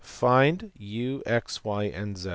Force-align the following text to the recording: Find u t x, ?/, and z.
Find 0.03 0.71
u 0.79 1.19
t 1.23 1.23
x, 1.27 1.59
?/, 1.27 1.59
and 1.63 2.17
z. 2.17 2.29